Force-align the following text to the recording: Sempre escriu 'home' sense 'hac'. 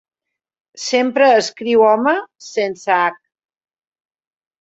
Sempre 0.83 1.27
escriu 1.41 1.83
'home' 1.87 2.13
sense 2.45 2.95
'hac'. 2.95 3.21